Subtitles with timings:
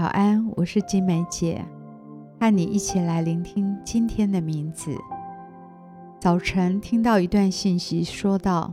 [0.00, 1.62] 早安，我是金梅姐，
[2.40, 4.96] 和你一起来聆听今天的名字。
[6.18, 8.72] 早晨听到一段信息，说道：“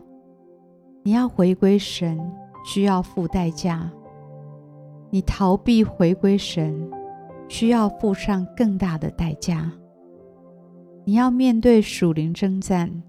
[1.03, 2.17] 你要回归神，
[2.63, 3.89] 需要付代价；
[5.09, 6.89] 你逃避回归神，
[7.49, 9.69] 需要付上更大的代价。
[11.03, 13.03] 你要面对属灵征战，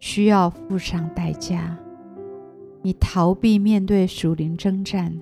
[0.00, 1.60] 需要付上代价；
[2.82, 5.16] 你逃避面对属灵征战。”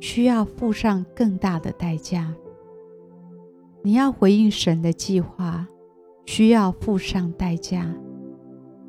[0.00, 2.34] 需要付上更大的代价。
[3.82, 5.66] 你要回应神的计划，
[6.26, 7.94] 需要付上代价；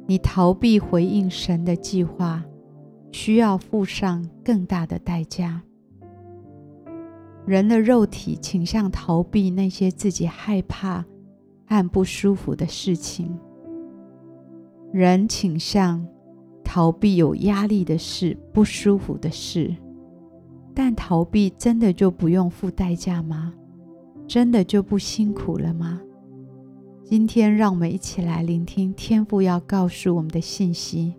[0.08, 2.44] 你逃避回应神的计划，
[3.12, 5.62] 需要付上更大的代价。
[7.46, 11.05] 人的肉体倾向逃避那些自己害怕
[11.66, 13.40] 和不舒服的事情，
[14.92, 16.05] 人倾向
[16.64, 19.76] 逃避有压力的事、不舒服的事。
[20.80, 23.52] 但逃避真的就不用付代价吗？
[24.28, 26.00] 真的就不辛苦了吗？
[27.04, 31.16] 今天让我们一起来聆听天父要告诉我们的信息。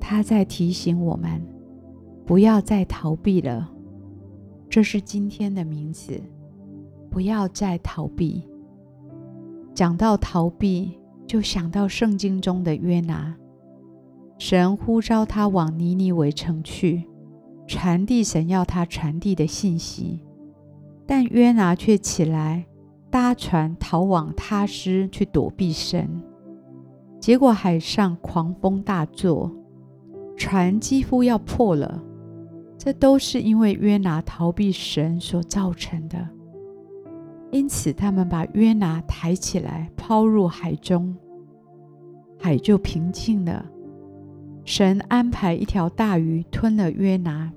[0.00, 1.40] 他在提醒我们，
[2.26, 3.70] 不要再逃避了。
[4.68, 6.20] 这是今天的名字，
[7.08, 8.42] 不要再逃避。
[9.72, 10.98] 讲到逃避，
[11.28, 13.36] 就想到圣经中的约拿，
[14.36, 17.04] 神呼召他往尼尼微城去。
[17.72, 20.20] 传递神要他传递的信息，
[21.06, 22.66] 但约拿却起来
[23.10, 26.22] 搭船逃往他施去躲避神，
[27.18, 29.50] 结果海上狂风大作，
[30.36, 32.02] 船几乎要破了。
[32.76, 36.28] 这都是因为约拿逃避神所造成的。
[37.52, 41.16] 因此，他们把约拿抬起来抛入海中，
[42.38, 43.64] 海就平静了。
[44.62, 47.50] 神安排一条大鱼吞了约拿，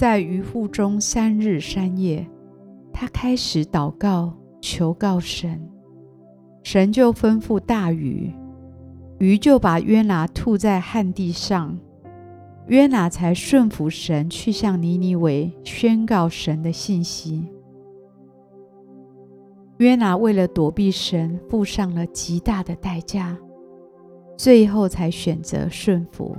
[0.00, 2.26] 在鱼腹中三日三夜，
[2.90, 5.60] 他开始祷告求告神，
[6.62, 8.32] 神就吩咐大鱼，
[9.18, 11.78] 鱼就把约拿吐在旱地上，
[12.68, 17.46] 约拿才顺服神去向尼尼微宣告神的信息。
[19.76, 23.36] 约拿为了躲避神，付上了极大的代价。
[24.38, 26.34] 最后才选择顺服。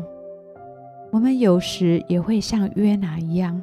[1.11, 3.61] 我们有时也会像约拿一样，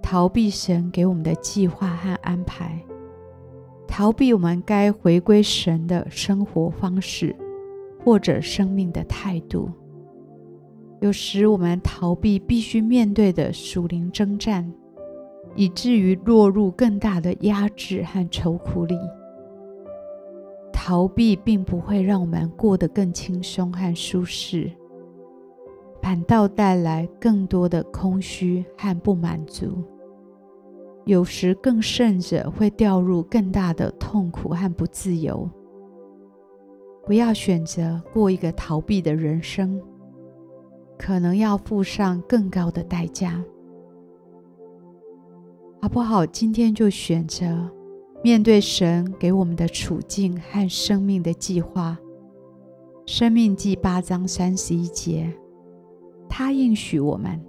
[0.00, 2.80] 逃避神给我们的计划和安排，
[3.88, 7.34] 逃避我们该回归神的生活方式
[8.04, 9.68] 或者生命的态度。
[11.00, 14.72] 有时我们逃避必须面对的属灵征战，
[15.56, 18.96] 以至于落入更大的压制和愁苦里。
[20.72, 24.70] 逃避并不会让我们过得更轻松和舒适，
[26.04, 29.82] 反倒带来更多的空虚和不满足。
[31.06, 35.48] 有时更甚者，会掉入更大的痛苦和不自由。
[37.06, 39.80] 不要选择过一个逃避的人生，
[40.98, 43.42] 可能要付上更高的代价。
[45.80, 46.26] 好不好？
[46.26, 47.70] 今天就选择。
[48.22, 51.96] 面对神给我们的处境和生命的计划，
[53.10, 55.30] 《生命记》八章三十一节，
[56.36, 57.40] 他应许我们：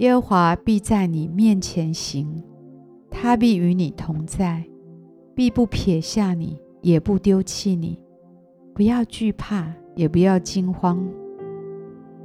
[0.00, 2.44] 耶和华必在你面前行，
[3.10, 4.62] 他必与你同在，
[5.34, 7.98] 必不撇下你，也不丢弃你。
[8.74, 11.02] 不要惧怕，也不要惊慌。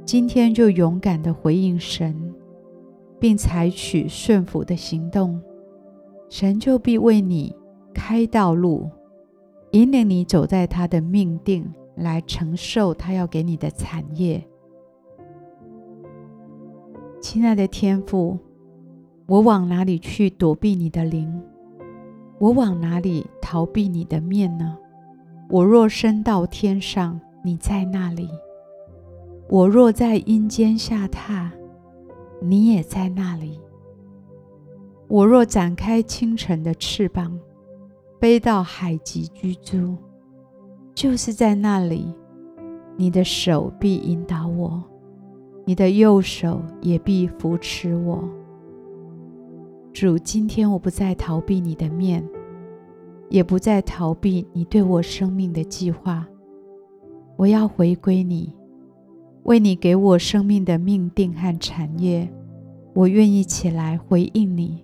[0.04, 2.14] 今天就勇敢地回应神，
[3.18, 5.40] 并采取顺服的行动，
[6.28, 7.56] 神就必为你。
[7.94, 8.90] 开道路，
[9.70, 11.66] 引领你走在他的命定，
[11.96, 14.46] 来承受他要给你的产业。
[17.20, 18.38] 亲爱的天父，
[19.26, 21.30] 我往哪里去躲避你的灵？
[22.38, 24.74] 我往哪里逃避你的面呢？
[25.50, 28.26] 我若升到天上，你在那里；
[29.50, 31.50] 我若在阴间下榻，
[32.40, 33.60] 你也在那里；
[35.06, 37.38] 我若展开清晨的翅膀，
[38.18, 39.94] 飞到海极居住，
[40.94, 42.14] 就是在那里，
[42.96, 44.82] 你的手臂引导我，
[45.70, 48.28] 你的右手也必扶持我。
[49.92, 52.28] 主，今天我不再逃避你的面，
[53.28, 56.26] 也不再逃避你对我生命的计划，
[57.36, 58.52] 我要回归你，
[59.44, 62.28] 为你给我生命的命定和产业，
[62.92, 64.82] 我愿意起来回应你。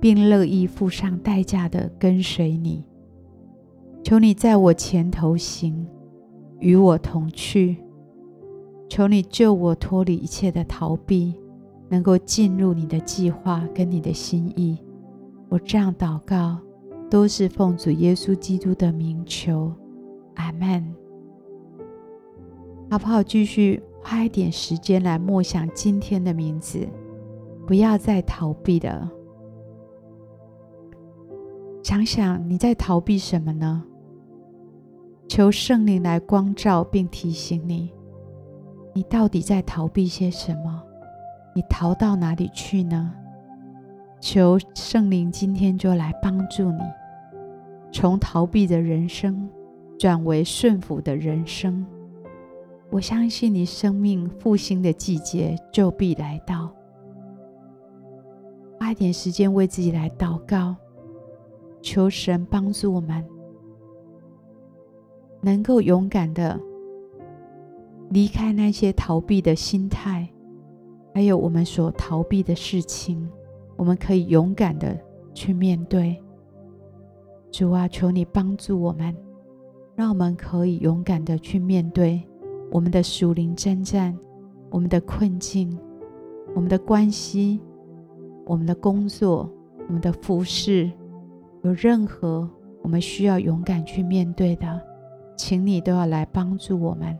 [0.00, 2.84] 并乐意付上代价的跟随你，
[4.04, 5.84] 求你在我前头行，
[6.60, 7.78] 与我同去。
[8.94, 11.34] 求你救我脱离一切的逃避，
[11.88, 14.78] 能够进入你的计划跟你的心意。
[15.48, 16.60] 我这样祷告，
[17.10, 19.72] 都是奉主耶稣基督的名求，
[20.36, 20.94] 阿门。
[22.88, 23.20] 好不好？
[23.20, 26.86] 继续花一点时间来默想今天的名字，
[27.66, 29.10] 不要再逃避了。
[31.82, 33.82] 想想你在逃避什么呢？
[35.26, 37.90] 求圣灵来光照并提醒你，
[38.94, 40.82] 你到底在逃避些什么？
[41.52, 43.12] 你逃到哪里去呢？
[44.20, 46.80] 求圣灵今天就来帮助你，
[47.92, 49.50] 从逃避的人生
[49.98, 51.84] 转为顺服的人生。
[52.90, 56.72] 我相信你生命复兴的季节就必来到。
[58.78, 60.76] 花一点时间为自己来祷告。
[61.82, 63.22] 求神帮助我们，
[65.42, 66.58] 能够勇敢的
[68.14, 70.28] 离开那些逃避的心态，
[71.12, 73.28] 还有我们所逃避的事情，
[73.76, 74.96] 我们可以勇敢的
[75.34, 76.16] 去面对。
[77.50, 79.12] 主啊，求你帮助我们，
[79.96, 82.22] 让我们可以勇敢的去面对
[82.70, 84.16] 我们的属灵征战、
[84.70, 85.76] 我们的困境、
[86.54, 87.60] 我们的关系、
[88.46, 89.50] 我们的工作、
[89.88, 90.88] 我们的服饰。
[91.64, 92.48] 有任何
[92.80, 94.80] 我们需要勇敢去面对的，
[95.36, 97.18] 请你都要来帮助我们，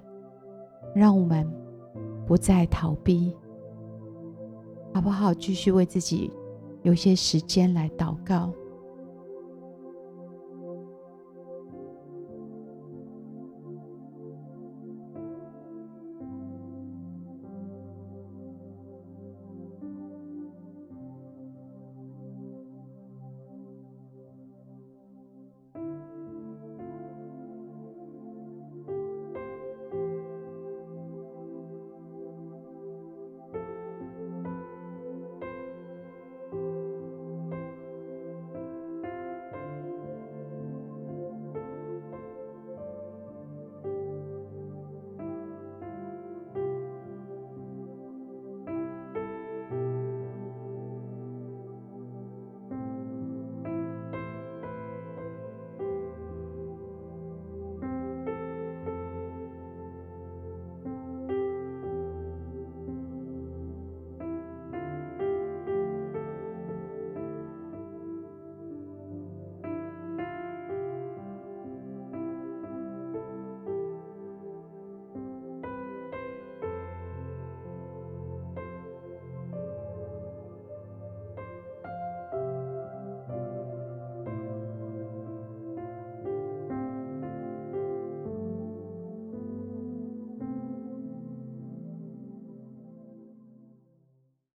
[0.95, 1.51] 让我们
[2.27, 3.35] 不再逃避，
[4.93, 5.35] 好不好？
[5.35, 6.31] 继续为自己
[6.83, 8.53] 有些时间来祷告。